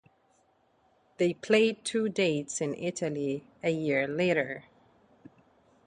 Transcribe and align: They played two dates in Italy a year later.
They 1.17 1.35
played 1.35 1.85
two 1.85 2.09
dates 2.09 2.59
in 2.59 2.73
Italy 2.73 3.45
a 3.63 3.69
year 3.69 4.07
later. 4.07 4.63